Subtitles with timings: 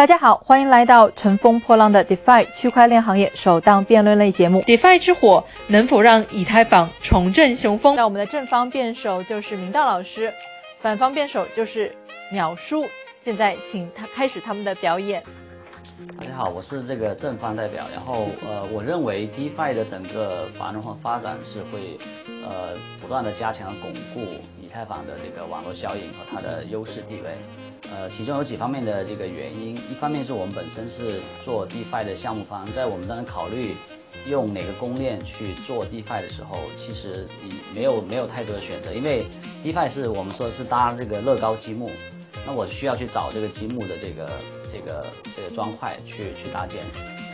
[0.00, 4.62] 大家好，欢迎来到乘风破浪的 DeFi 区块链行业首档辩论类节目。
[4.62, 7.94] DeFi 之火能否让以太坊重振雄风？
[7.96, 10.32] 那我们的正方辩手就是明道老师，
[10.80, 11.94] 反方辩手就是
[12.32, 12.82] 鸟叔。
[13.22, 15.22] 现在请他开始他们的表演。
[16.18, 17.84] 大家好，我是这个正方代表。
[17.92, 21.98] 然后呃，我认为 DeFi 的整个繁荣和发展是会
[22.42, 24.32] 呃不断的加强巩固
[24.70, 27.36] 以太坊的这个网络效应和它的优势地位。
[27.90, 33.74] 呃，其中有几方面的这个原因，一方面是我们本身是做 DeFi 的项目方，在我们当时考虑
[34.28, 39.24] 用哪个公链去做 DeFi 的时候，其实你没有没有太多的选择，因为
[39.64, 41.90] DeFi 是我们说是搭这个乐高积木。
[42.46, 44.30] 那我需要去找这个积木的这个
[44.72, 45.04] 这个
[45.36, 46.84] 这个砖块去去搭建。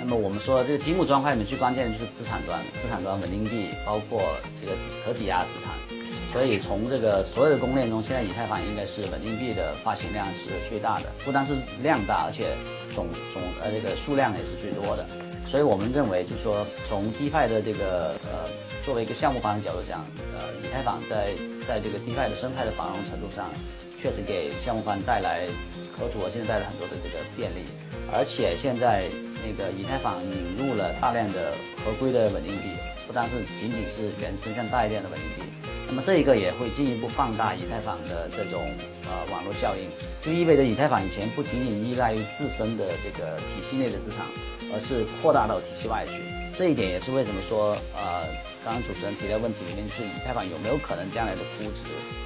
[0.00, 4.20] 那么我们说这个积木砖块里面最关键的就是资产端，资产端稳定币包括
[4.60, 4.72] 这个
[5.04, 5.95] 可抵押资产。
[6.36, 12.52] 所以从这个所有的公链中，现在以太坊应该是稳定币的发行量是最大的，不单是量大，而且
[12.94, 15.06] 总总呃这个数量也是最多的。
[15.50, 18.44] 所以我们认为，就是说从 D 币的这个呃
[18.84, 20.04] 作为一个项目方的角度讲，
[20.36, 21.32] 呃以太坊在
[21.66, 23.48] 在这个 D 币的生态的繁荣程度上。
[23.96, 25.48] 确实给项目方带来
[25.96, 27.64] 和组合现在带来很多的这个便利，
[28.12, 29.08] 而且现在
[29.42, 31.50] 那个以太坊引入了大量的
[31.82, 32.76] 合规的稳定币，
[33.08, 35.45] 不单是仅仅是原生更大一点的稳定币，
[35.88, 38.62] 那么这一个也会进一步放大以太坊的这种
[39.06, 39.88] 呃网络效应，
[40.20, 44.26] 就意味着以太坊以前不仅仅依赖于自身的这个体系内的资产，
[44.74, 46.12] 而是扩大到体系外去。
[46.56, 48.24] 这一点也是为什么说，呃，
[48.64, 51.84] 刚刚主持人提的问题里面，就是以太坊有没有可能将来的估值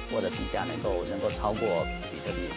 [0.09, 2.47] 或者评价能够能够超过比特币？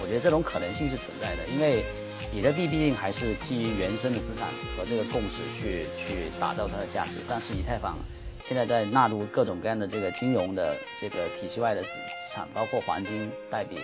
[0.00, 1.82] 我觉得这种可能性是存在的，因为
[2.30, 4.46] 比特币毕竟还是基于原生的资产
[4.78, 7.98] 和这个共识去去打造它的价值，但是以太坊
[8.46, 11.88] 现在在纳入各种各样的这个金融的这个体系外的资
[12.32, 13.78] 产，包括黄金、代币、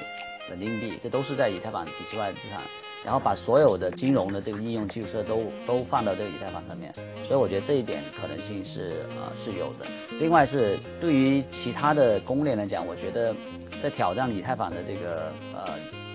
[0.50, 2.60] 稳定币，这都是在以太坊体系外的资产。
[3.02, 6.92] 然后把所有的金融的这个应用基础设都都放到这个以太坊上面，
[7.26, 9.86] 所以我觉得这一点可能性是呃是有的。
[10.20, 13.34] 另外是对于其他的公链来讲，我觉得
[13.82, 15.64] 在挑战以太坊的这个呃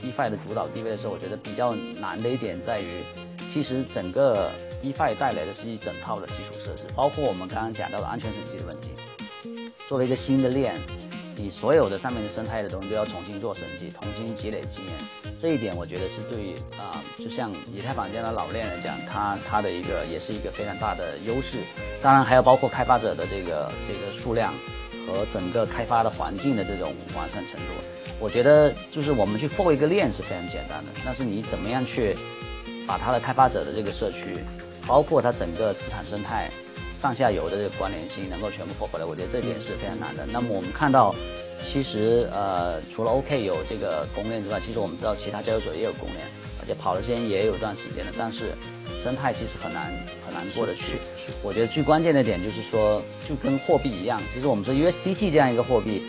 [0.03, 3.01] EFI 的主导地位的时候，我觉得比较难的一点在于，
[3.51, 4.51] 其实整个
[4.93, 8.91] DeFi 带来的是一整套的基础设施，包括我们刚刚讲到的安全审计的问题。
[9.89, 10.75] 作为一个新的链。
[11.37, 14.93] 你所有的上面的生态的东西都要重新做审计，重新积累经验，
[15.37, 21.57] 这一点我觉得是对啊，就像以太坊这样的老链来讲，它它的一个也是一个非常大的优势。
[22.01, 24.53] 当然还要包括开发者的这个这个数量
[25.05, 27.73] 和整个开发的环境的这种完善程度。
[28.17, 32.15] 我觉得就是我们去 for 一个链是非常简单的，但是你怎么样去
[32.87, 34.41] 把它的开发者的这个社区，
[34.87, 36.49] 包括它整个资产生态。
[37.01, 40.25] 上下游的这个关联性能够全部破回来，我觉得这点是非常难的。
[40.25, 41.13] 那么我们看到，
[41.61, 46.25] 其实呃，除了 OK 有这个公链之外，其实我们知道其他交易所也有公链，
[46.59, 48.11] 而且跑的时间也有段时间了。
[48.17, 48.55] 但是
[49.03, 49.93] 生态其实很难
[50.25, 50.97] 很难过得去。
[51.43, 56.01] 我觉得最关键的点就是说，就跟货币一样，其实我们说 USDT 这样一个货币，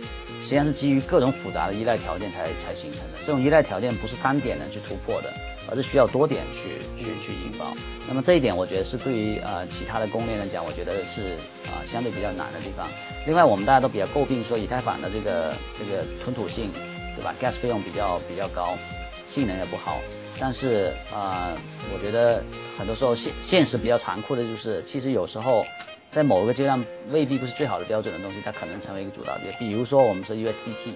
[0.45, 3.19] 实际上是基于各种复杂的依赖条件才才形成的。
[3.27, 5.31] 这种依赖条件不是单点能去突破的。
[5.69, 7.75] 而是需要多点去去去引爆，
[8.07, 11.37] 那么这一点我觉得是对于呃其他的公链来讲，我觉得是
[11.69, 12.87] 啊相对比较难的地方。
[13.27, 16.71] 另外，我们大家都比较诟病说以太坊的这个这个吞吐性，
[17.17, 18.77] 对吧？gas 费用比较比较高，
[19.33, 19.99] 性能也不好。
[20.39, 21.51] 但是啊，
[21.93, 22.43] 我觉得
[22.79, 25.65] 很多时候现现实比较残酷的就是，其实有时候
[26.13, 26.79] 在某一个阶段
[27.11, 29.37] 未必不是最好的标准的东西，它可能成为一个主导。
[29.59, 30.95] 比如说我们说 USDT，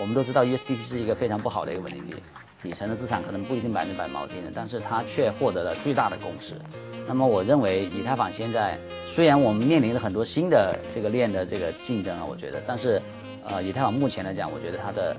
[0.00, 2.14] 我们都知道 USDT 是一个非常不好的一个稳定币。
[2.62, 6.54] 底层的资产可能不一定百分之百锚定的，但是它却获得了巨大的共识。
[7.06, 8.76] 那么我认为以太坊现在
[9.14, 13.00] 虽然我们面临着很多新的这个链的这个竞争啊，我觉得，但是
[13.48, 15.16] 呃以太坊目前来讲，我觉得它的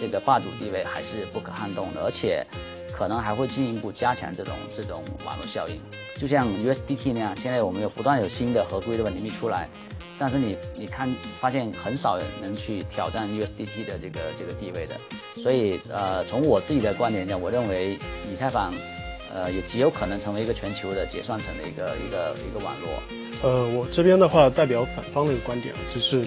[0.00, 2.46] 这个霸主地位还是不可撼动的，而且
[2.96, 5.80] 可能还会进一步加强这种这种网络效应。
[6.18, 9.68] 就像 USDT 那样，现在我们有不断有新的合规的稳定币出来。
[10.18, 14.94] 但是你你看，发现很少人能去挑战 USDT 的这个这个地位的，
[15.42, 17.98] 所以呃，从我自己的观点讲，我认为
[18.32, 18.72] 以太坊，
[19.34, 22.90] 呃，也极有可能成为一个全球的结算层的一个一个一个网络。
[23.42, 26.22] 呃，我这边的话代表反方的一个观点，就是，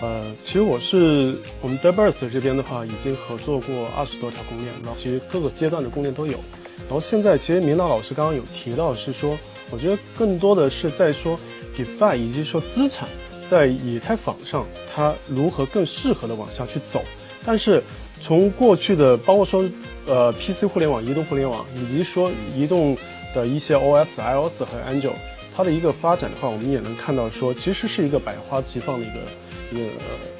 [0.00, 6.38] 呃，其实我是我们 Deburst 这边的话，已经合作过二十多条公链，然后其实各个阶段的公链都有。
[6.86, 9.38] 然后现在其实明道老师刚刚有提到是说，
[9.70, 11.38] 我觉得更多的是在说
[11.76, 13.08] DeFi 以及说资产。
[13.50, 17.04] 在以太坊上，它如何更适合的往下去走？
[17.44, 17.82] 但是
[18.24, 19.62] 从过去的，包括说，
[20.06, 22.96] 呃，PC 互联网、移动互联网，以及说移动
[23.34, 25.12] 的一些 OS、iOS 和 Android，
[25.54, 29.20] 它的一个发展的话，我们也能看到说，其实是一个百花齐放的一个
[29.70, 29.90] 一个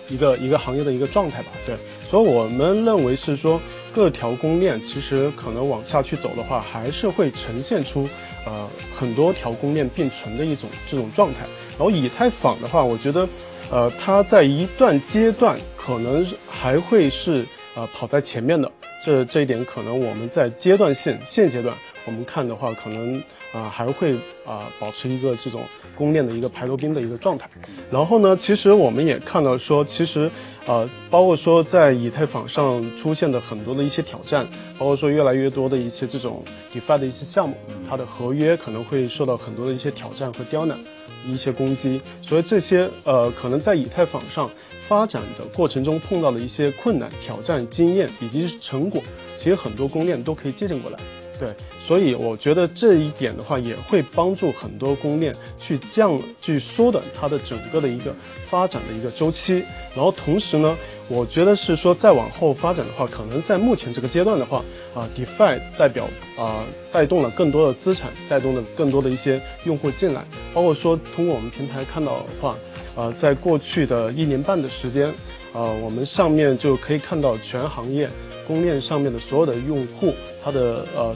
[0.08, 1.48] 一个一个行业的一个状态吧。
[1.66, 1.76] 对，
[2.08, 3.60] 所以我们认为是说，
[3.94, 8.08] 各条公链其实可能往下去走的话，还是会呈现出
[8.46, 8.66] 呃
[8.98, 11.40] 很多条公链并存的一种这种状态。
[11.76, 13.28] 然后以太坊的话，我觉得
[13.70, 18.70] 呃它在一段阶段可能还会是呃跑在前面的。
[19.04, 21.76] 这这一点可能我们在阶段性现阶段
[22.06, 23.22] 我们看的话，可能
[23.52, 24.14] 啊还会
[24.46, 25.60] 啊保持一个这种
[25.94, 27.46] 公链的一个排头兵的一个状态。
[27.90, 30.30] 然后呢，其实我们也看到说，其实
[30.66, 34.46] 呃包括说在以太坊上出现的很多的一些挑战，
[34.78, 36.42] 包括说越来越多的一些这种
[36.72, 37.54] DeFi 的一些项目，
[37.86, 40.78] 它的合约可能会受到很多的一些挑战和刁难，
[41.26, 42.00] 一些攻击。
[42.22, 44.50] 所以这些呃可能在以太坊上。
[44.88, 49.02] 发展的过程中碰到的一些困难、挑战、经验以及成果，
[49.38, 50.98] 其实很多供应链都可以借鉴过来。
[51.36, 51.52] 对，
[51.84, 58.14] 所以我觉得这一点的话，也会帮助很多供应链去降、去缩短它的整个的一个
[58.46, 59.64] 发展的一个周期。
[59.96, 60.76] 然后同时呢，
[61.08, 64.64] 我觉得是说再往后发展的话，可能在目前这个阶段的话，
[64.94, 66.08] 啊，DeFi 代表
[66.38, 72.56] 啊带动了更多的资产，带动了更多的一些用户进来，包括说通过我们平台看到的话。
[72.96, 75.12] 呃，在过去的一年半的时间，
[75.52, 78.08] 呃，我们上面就可以看到全行业
[78.46, 80.14] 公链上面的所有的用户，
[80.44, 81.12] 它的呃，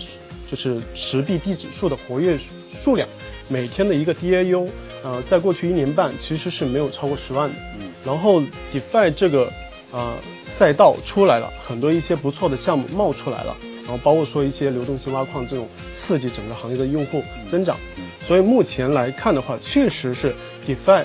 [0.51, 2.37] 就是持币地指数的活跃
[2.83, 3.09] 数量，
[3.49, 4.67] 每天的一个 DAU，
[5.05, 7.55] 呃，在过去一年半其实是没有超过十万的。
[7.79, 7.89] 嗯。
[8.05, 8.43] 然后
[8.75, 9.49] DeFi 这个
[9.93, 17.77] 呃赛道出来了，很多一些不错的项目冒出来了，然后包括说一些流动性挖矿这种刺激整个行业的用户增长。
[17.97, 18.05] 嗯。
[18.27, 20.35] 所以目前来看的话，确实是
[20.67, 21.05] DeFi。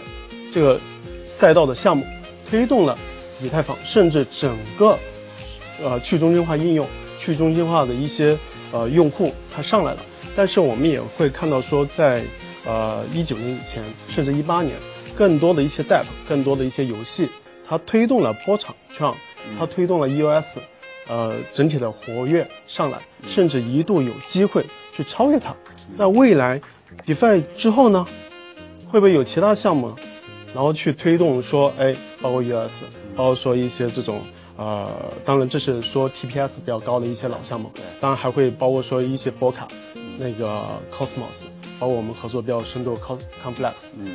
[0.54, 0.80] 这个
[1.26, 2.06] 赛道的项目
[2.48, 2.96] 推动了
[3.42, 4.98] 以太坊，甚至整个
[5.82, 6.88] 呃去中心化应用、
[7.20, 8.38] 去中心化的一些
[8.72, 10.00] 呃用户它上来了。
[10.36, 12.24] 但是我们也会看到说，在
[12.66, 14.76] 呃一九年以前，甚至一八年，
[15.16, 17.28] 更多的一些 DApp、更多的一些游戏，
[17.74, 19.16] 它推动了波场创，
[19.58, 20.60] 它推动了 EOS，
[21.08, 24.64] 呃整体的活跃上来，甚至一度有机会
[24.96, 25.56] 去超越它。
[25.98, 26.62] 那未来
[27.04, 28.06] DeFi 之后呢，
[28.88, 29.92] 会不会有其他项目？
[30.54, 32.84] 然后去推动说，哎，包括 US，
[33.16, 34.22] 包括说一些这种，
[34.56, 34.88] 呃，
[35.26, 39.68] 当然这是说 TPS 比较高的一些老项目，当然还会包括说一些波卡，
[40.20, 41.46] 那个 Cosmos，
[41.84, 42.98] 包括我们合作比较深度
[43.44, 43.74] Complex，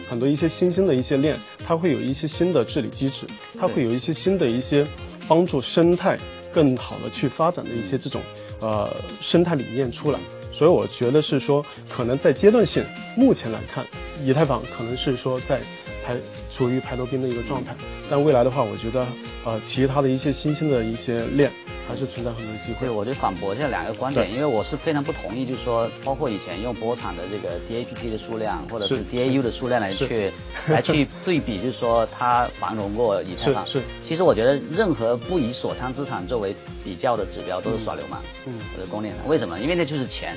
[0.09, 1.37] 很多一些新兴的一些链，
[1.67, 3.27] 它会有一些新的治理机制，
[3.61, 4.87] 它会有一些新的一些
[5.29, 6.19] 帮助生态
[6.51, 8.23] 更好的去发展的一些这种，
[8.63, 10.19] 呃，生态理念出来，
[10.51, 12.83] 所以我觉得是说，可能在阶段性，
[13.15, 13.85] 目前来看，
[14.25, 15.61] 以太坊可能是说在。
[16.07, 16.17] 排
[16.51, 17.77] 处于排头兵的一个状态，
[18.09, 19.07] 但未来的话，我觉得，
[19.45, 21.53] 呃，其他的一些新兴的一些链
[21.89, 22.81] 还是存在很多机会。
[22.87, 30.31] 对，我就反驳这两个观点，因为我是非常不同意，就是说，包括以前用波场的这个 DAPP 的数量，或者是 DAU 的数量来去
[30.69, 33.65] 来去对比，就是说它繁荣过以太坊。
[33.65, 33.81] 是。
[34.07, 36.55] 其实我觉得，任何不以锁仓资产作为
[36.85, 38.23] 比较的指标，都是耍流氓。
[38.47, 38.55] 嗯。
[38.77, 39.59] 或者公链为什么？
[39.61, 40.37] 因为那就是钱，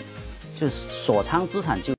[0.59, 1.89] 就是锁仓资产就。